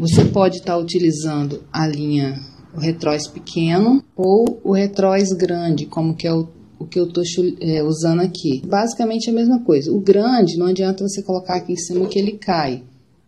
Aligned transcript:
Você 0.00 0.24
pode 0.24 0.56
estar 0.56 0.72
tá 0.72 0.78
utilizando 0.78 1.62
a 1.70 1.86
linha 1.86 2.40
o 2.74 2.80
retróis 2.80 3.28
pequeno 3.28 4.02
ou 4.16 4.58
o 4.64 4.72
retróis 4.72 5.28
grande, 5.28 5.84
como 5.84 6.16
que 6.16 6.26
é 6.26 6.32
o, 6.32 6.48
o 6.78 6.86
que 6.86 6.98
eu 6.98 7.06
estou 7.06 7.22
é, 7.60 7.82
usando 7.82 8.20
aqui. 8.20 8.62
Basicamente 8.64 9.28
é 9.28 9.30
a 9.30 9.34
mesma 9.34 9.62
coisa. 9.62 9.92
O 9.92 10.00
grande 10.00 10.56
não 10.56 10.68
adianta 10.68 11.06
você 11.06 11.22
colocar 11.22 11.56
aqui 11.56 11.74
em 11.74 11.76
cima 11.76 12.08
que 12.08 12.18
ele 12.18 12.38
cai. 12.38 12.82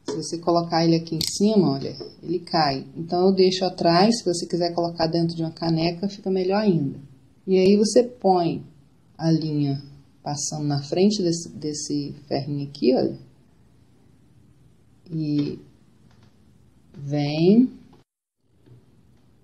Se 0.08 0.16
você 0.16 0.38
colocar 0.38 0.82
ele 0.82 0.96
aqui 0.96 1.14
em 1.14 1.20
cima, 1.20 1.72
olha, 1.72 1.94
ele 2.22 2.38
cai. 2.38 2.86
Então 2.96 3.26
eu 3.26 3.34
deixo 3.34 3.66
atrás, 3.66 4.20
se 4.20 4.24
você 4.24 4.46
quiser 4.46 4.72
colocar 4.72 5.06
dentro 5.08 5.36
de 5.36 5.42
uma 5.42 5.50
caneca, 5.50 6.08
fica 6.08 6.30
melhor 6.30 6.62
ainda. 6.62 6.98
E 7.46 7.58
aí 7.58 7.76
você 7.76 8.02
põe 8.02 8.64
a 9.18 9.30
linha 9.30 9.82
passando 10.22 10.64
na 10.64 10.80
frente 10.80 11.22
desse, 11.22 11.50
desse 11.54 12.14
ferrinho 12.26 12.66
aqui, 12.66 12.94
olha. 12.94 13.18
E 15.12 15.58
vem. 17.12 17.70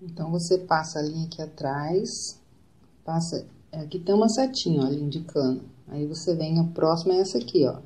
Então 0.01 0.31
você 0.31 0.57
passa 0.57 0.99
a 0.99 1.03
linha 1.03 1.25
aqui 1.25 1.41
atrás, 1.41 2.41
passa, 3.05 3.45
aqui 3.71 3.99
tem 3.99 4.15
uma 4.15 4.27
setinha, 4.27 4.81
olha, 4.81 4.95
indicando. 4.95 5.61
Aí 5.87 6.07
você 6.07 6.35
vem, 6.35 6.59
a 6.59 6.63
próxima 6.63 7.13
é 7.13 7.19
essa 7.19 7.37
aqui, 7.37 7.65
ó. 7.65 7.79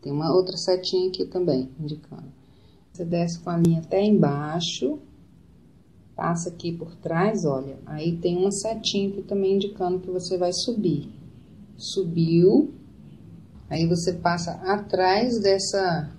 Tem 0.00 0.12
uma 0.12 0.32
outra 0.32 0.56
setinha 0.56 1.08
aqui 1.08 1.26
também, 1.26 1.68
indicando. 1.80 2.28
Você 2.92 3.04
desce 3.04 3.40
com 3.40 3.50
a 3.50 3.56
linha 3.56 3.80
até 3.80 4.00
embaixo, 4.02 4.98
passa 6.14 6.48
aqui 6.48 6.72
por 6.72 6.94
trás, 6.96 7.44
olha, 7.44 7.78
aí 7.86 8.16
tem 8.18 8.36
uma 8.36 8.52
setinha 8.52 9.08
aqui 9.08 9.22
também 9.22 9.56
indicando 9.56 10.00
que 10.00 10.10
você 10.10 10.36
vai 10.36 10.52
subir. 10.52 11.10
Subiu, 11.76 12.72
aí 13.70 13.86
você 13.86 14.12
passa 14.12 14.52
atrás 14.52 15.40
dessa, 15.40 16.10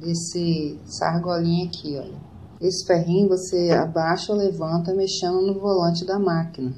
desse 0.00 0.78
sargolinha 0.84 1.66
aqui, 1.66 1.96
olha. 1.96 2.33
Esse 2.60 2.86
ferrinho 2.86 3.28
você 3.28 3.70
abaixa 3.70 4.32
ou 4.32 4.38
levanta 4.38 4.94
mexendo 4.94 5.42
no 5.42 5.58
volante 5.58 6.04
da 6.04 6.18
máquina. 6.18 6.74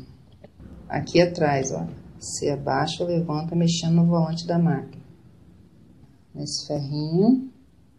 Aqui 0.89 1.21
atrás, 1.21 1.71
olha. 1.73 1.89
Você 2.19 2.49
abaixa 2.49 3.05
ou 3.05 3.09
levanta 3.09 3.55
mexendo 3.55 3.97
no 3.97 4.07
volante 4.07 4.47
da 4.47 4.59
máquina 4.59 5.07
nesse 6.37 6.67
ferrinho 6.67 7.51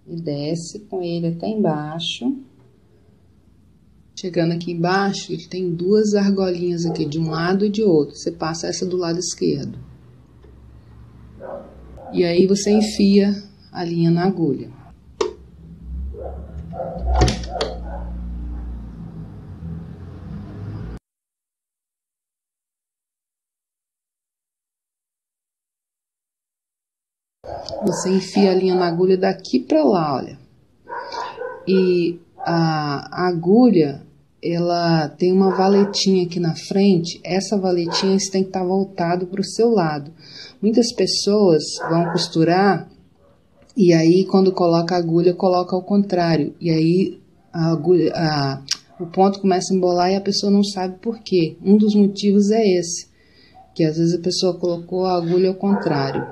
e 0.06 0.16
desce 0.22 0.80
com 0.82 1.02
ele 1.02 1.28
até 1.28 1.48
embaixo. 1.48 2.38
Chegando 4.16 4.54
aqui 4.54 4.72
embaixo, 4.72 5.34
ele 5.34 5.48
tem 5.48 5.74
duas 5.74 6.14
argolinhas 6.14 6.86
aqui, 6.86 7.06
de 7.06 7.20
um 7.20 7.30
lado 7.30 7.66
e 7.66 7.70
de 7.70 7.84
outro. 7.84 8.16
Você 8.16 8.32
passa 8.32 8.68
essa 8.68 8.86
do 8.86 8.98
lado 8.98 9.20
esquerdo. 9.20 9.78
E 12.14 12.24
aí 12.24 12.48
você 12.48 12.72
enfia 12.72 13.36
a 13.72 13.84
linha 13.84 14.10
na 14.10 14.26
agulha. 14.26 14.72
Você 27.86 28.10
enfia 28.10 28.52
a 28.52 28.56
linha 28.56 28.76
na 28.76 28.88
agulha 28.88 29.18
daqui 29.18 29.60
para 29.60 29.84
lá, 29.84 30.16
olha. 30.16 30.38
E 31.68 32.20
a 32.40 33.28
agulha, 33.28 34.02
ela 34.44 35.10
tem 35.10 35.32
uma 35.32 35.56
valetinha 35.56 36.26
aqui 36.26 36.40
na 36.40 36.56
frente. 36.56 37.20
Essa 37.24 37.58
valetinha 37.58 38.20
você 38.20 38.32
tem 38.32 38.44
que 38.44 38.50
estar 38.50 38.62
tá 38.62 38.66
voltado 38.66 39.28
para 39.28 39.42
o 39.42 39.46
seu 39.46 39.70
lado. 39.70 40.12
Muitas 40.62 40.94
pessoas 40.94 41.64
vão 41.90 42.12
costurar 42.12 42.90
e 43.78 43.94
aí 43.94 44.26
quando 44.26 44.52
coloca 44.52 44.96
a 44.96 44.98
agulha, 44.98 45.36
coloca 45.36 45.76
ao 45.76 45.84
contrário. 45.84 46.56
E 46.60 46.72
aí 46.72 47.22
a 47.54 47.72
agulha, 47.72 48.12
a, 48.16 48.64
o 49.00 49.06
ponto 49.06 49.40
começa 49.40 49.72
a 49.72 49.78
embolar 49.78 50.12
e 50.12 50.16
a 50.16 50.22
pessoa 50.22 50.52
não 50.52 50.64
sabe 50.64 50.98
por 51.00 51.20
quê. 51.20 51.56
Um 51.64 51.78
dos 51.78 51.94
motivos 51.94 52.50
é 52.50 52.62
esse, 52.80 53.08
que 53.76 53.84
às 53.84 53.98
vezes 53.98 54.16
a 54.16 54.22
pessoa 54.22 54.58
colocou 54.58 55.06
a 55.06 55.16
agulha 55.16 55.50
ao 55.50 55.56
contrário. 55.56 56.26